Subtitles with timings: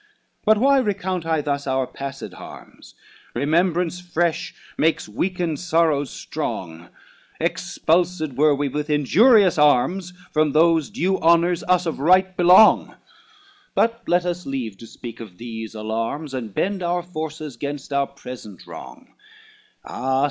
[0.01, 2.95] XII "But why recount I thus our passed harms?
[3.35, 6.89] Remembrance fresh makes weakened sorrows strong,
[7.39, 12.95] Expulsed were we with injurious arms From those due honors, us of right belong.
[13.75, 18.07] But let us leave to speak of these alarms, And bend our forces gainst our
[18.07, 19.13] present wrong:
[19.85, 20.19] Ah!